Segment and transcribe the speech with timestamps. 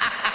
[0.00, 0.24] Thank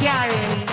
[0.00, 0.69] carrying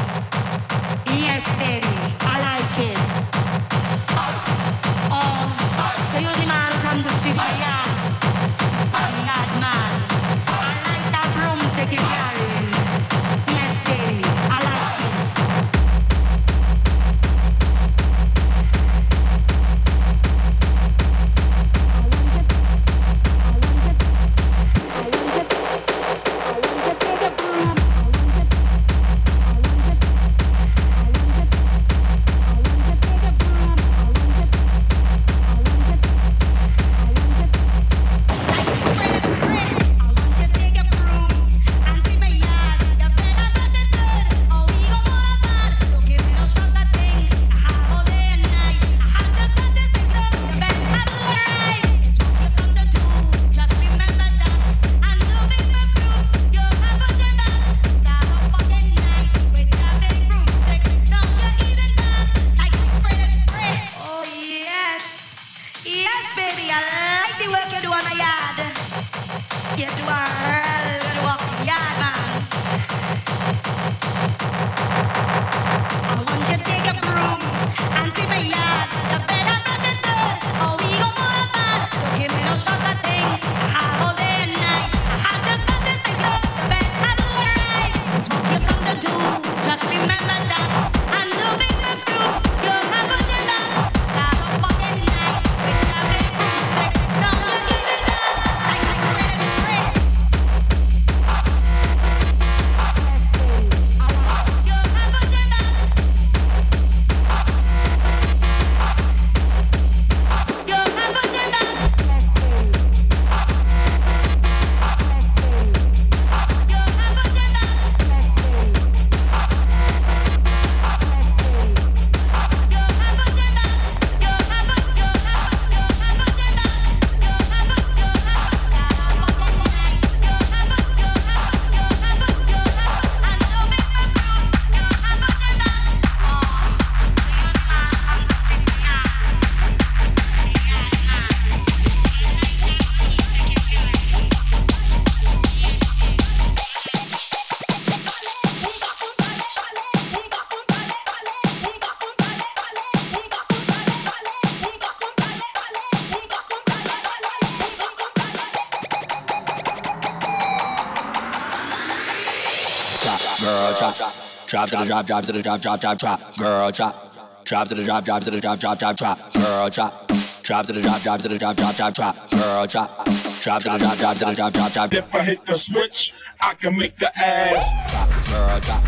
[164.47, 166.37] Drop to the drop, drop to the drop, drop, drop, drop.
[166.37, 167.43] Girl, drop.
[167.43, 169.33] Drop to the drop, drop to the drop, drop, drop, drop.
[169.33, 170.07] Girl, drop.
[170.43, 172.31] Drop to the drop, drop to the drop, drop, drop, drop.
[172.31, 173.05] Girl, drop.
[173.43, 174.93] Drop to the drop, drop to the drop, drop, drop.
[174.93, 178.09] If I hit the switch, I can make the ass drop.
[178.27, 178.83] Girl, drop.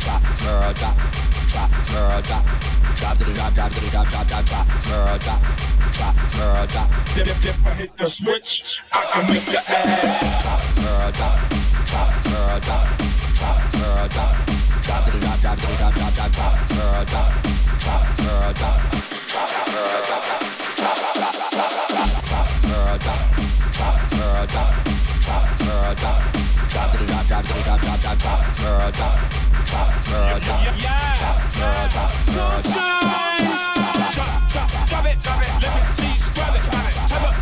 [0.00, 0.96] Drop, girl, drop.
[1.46, 2.44] Drop, girl, drop.
[2.96, 4.66] Drop to the drop, drop to the drop, drop, drop, drop.
[4.84, 5.42] Girl, drop.
[5.92, 6.90] Drop, girl, drop.
[7.18, 10.60] If, if, I hit the switch, I can make the ass drop.
[10.76, 11.38] Girl, drop.
[11.84, 12.98] Drop, girl, drop.
[13.34, 14.61] Drop, girl, drop.
[14.82, 16.68] Drop drop, drop the drop, drop, drop, drop.
[16.68, 17.30] Girl, drop,
[17.78, 18.80] drop, girl, drop,
[19.28, 23.22] drop, girl, drop, drop, drop, drop, drop, drop, girl, drop,
[23.72, 24.74] drop, girl, drop,
[25.22, 26.20] drop, girl, drop,
[26.68, 29.18] drop drop, drop drop, drop, drop, drop, girl, drop,
[29.64, 30.66] drop, girl, drop, drop, girl, drop,
[31.52, 32.62] girl, drop, drop,
[34.50, 37.41] drop, drop it, drop it, let me see scrub it, drop it, type up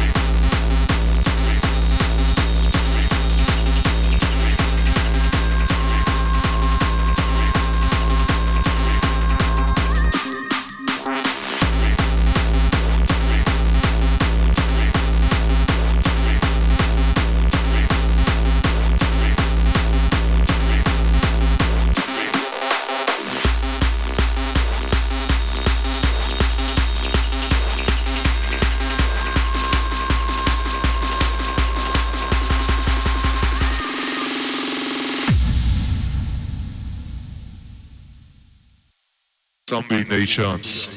[39.91, 40.90] Nation.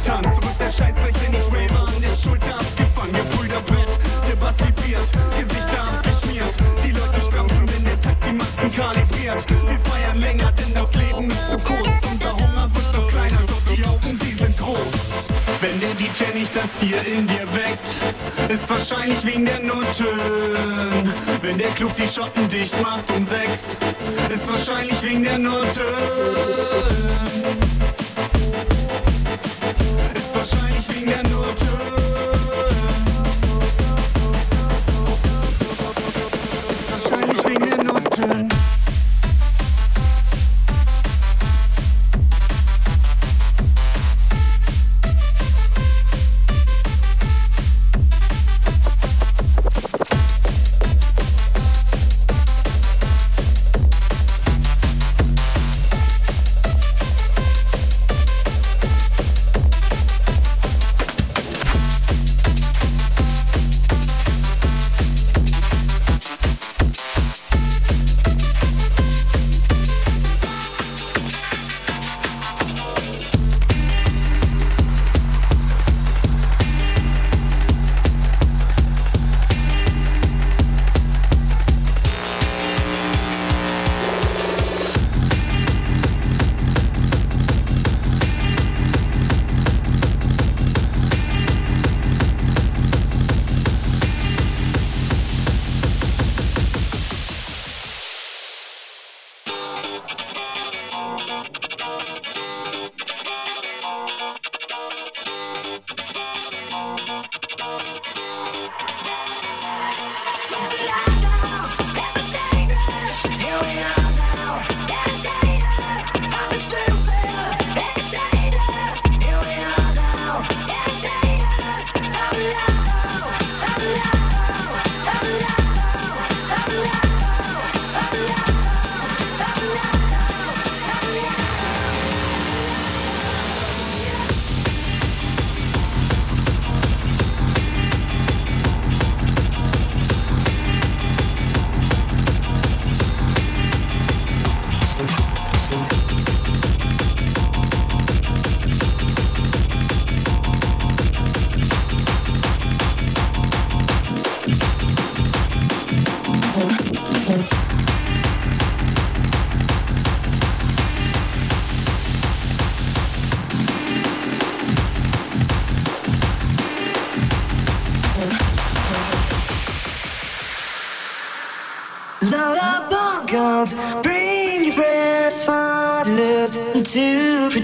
[0.00, 0.22] Schultern.
[0.34, 3.14] Zurück der Scheiß gleich, wenn ich rave an der Schulter abgefangen.
[3.14, 3.98] Ihr Brüder Brett,
[4.28, 6.54] der Bass vibriert, Gesichter abgeschmiert.
[6.82, 9.44] Die Leute stampfen, wenn der Takt die Massen kalibriert.
[9.50, 11.88] Wir feiern länger, denn das Leben ist zu kurz.
[12.10, 15.30] Unser Hunger wird noch kleiner, doch die Augen, sie sind groß.
[15.60, 21.12] Wenn der DJ nicht das Tier in dir weckt, ist wahrscheinlich wegen der Noten.
[21.42, 23.76] Wenn der Club die Schotten dicht macht um sechs,
[24.32, 25.70] ist wahrscheinlich wegen der Noten.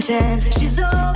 [0.07, 1.06] Pretend she's overboard.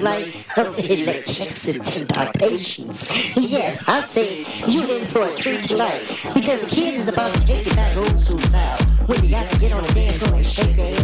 [0.00, 3.10] Like of the electricity in our patients.
[3.36, 6.02] Yes, I say you're in for a treat tonight
[6.34, 8.78] because the kids is about to take it back old school style.
[9.06, 11.03] When you got to get on the dance floor and shake their